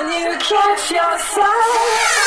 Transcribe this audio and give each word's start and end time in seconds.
Can 0.00 0.08
you 0.08 0.38
catch 0.38 0.90
yourself? 0.90 2.19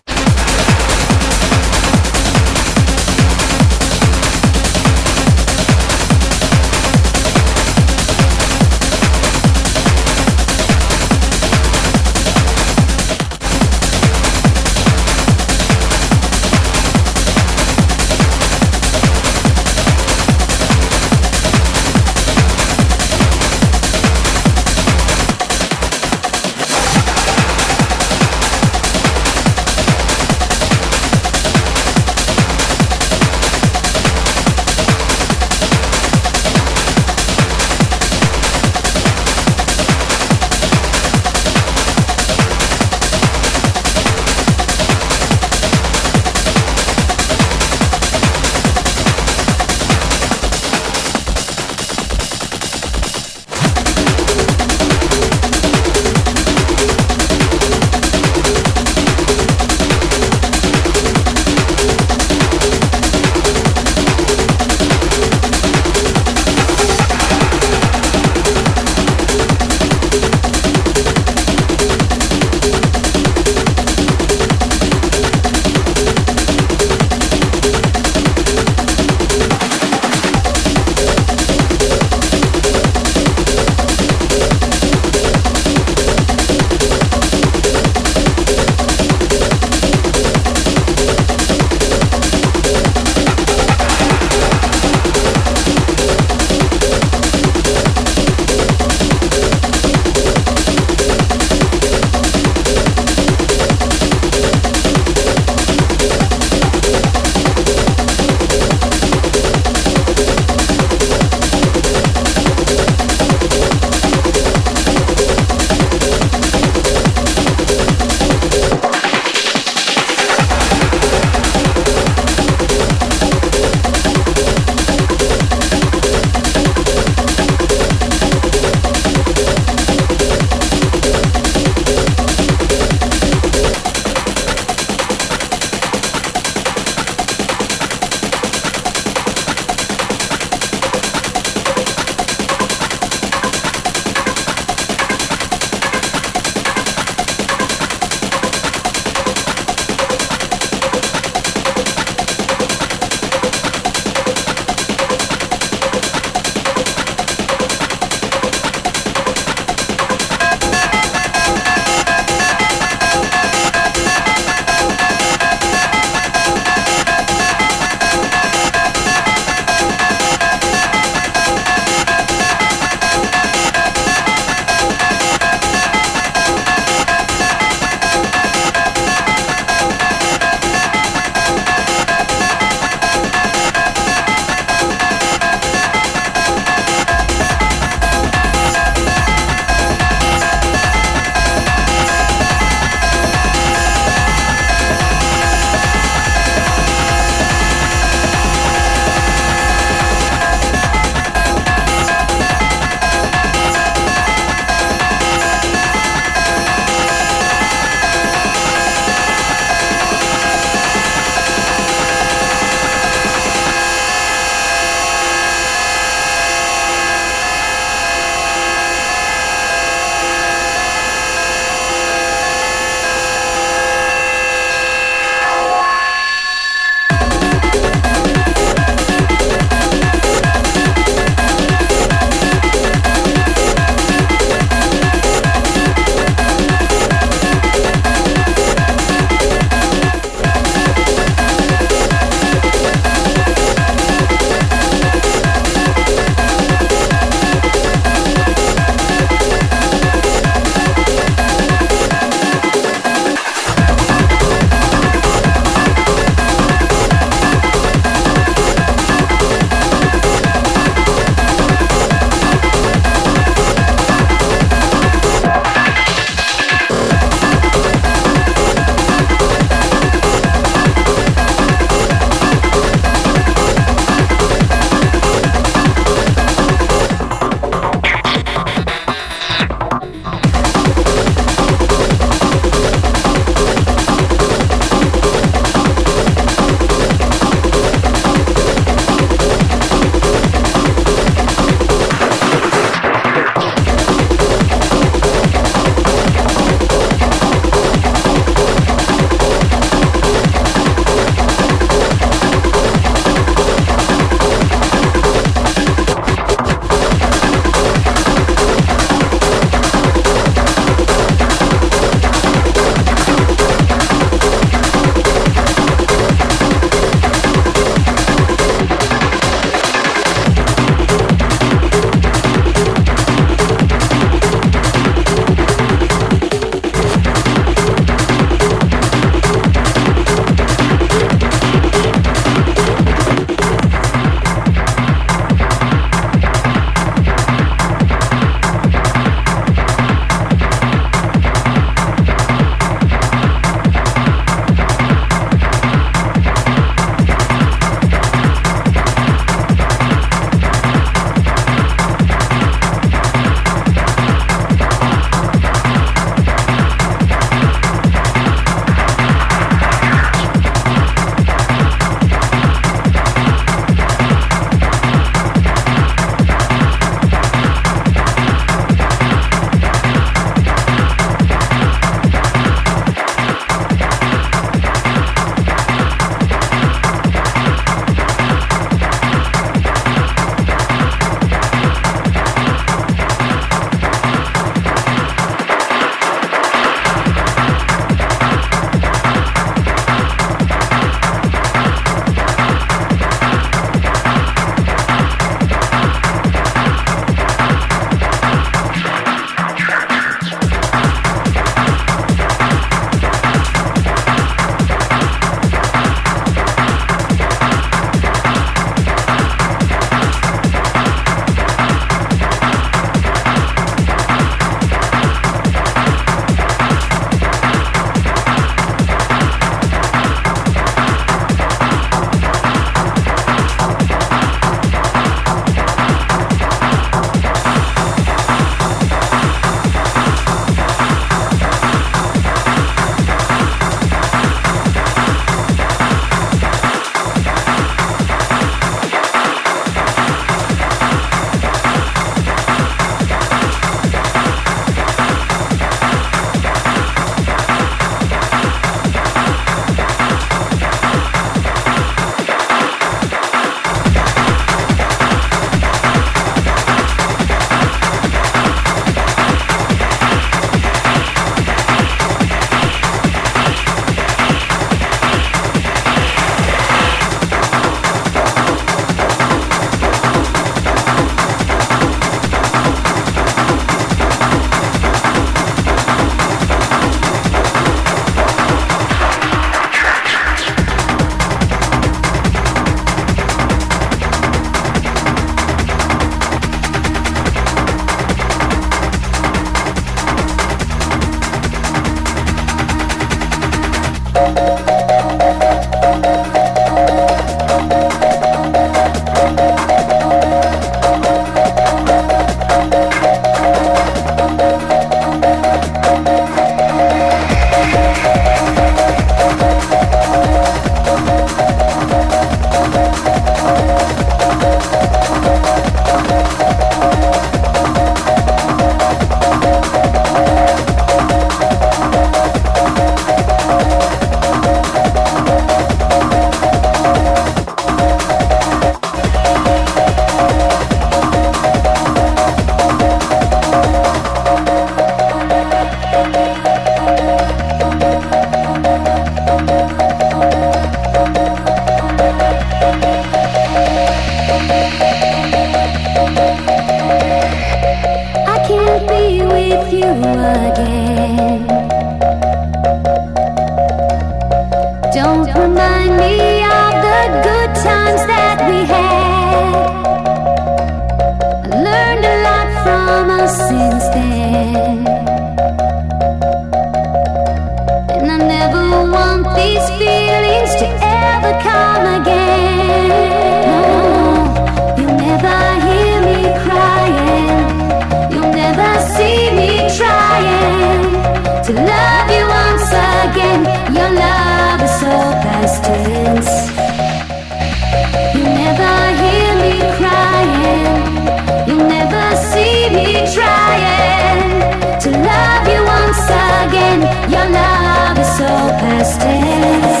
Your 596.88 597.48
love 597.50 598.18
is 598.18 598.30
so 598.38 598.46
past 598.80 599.20
tense. 599.20 600.00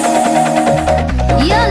Your 1.46 1.66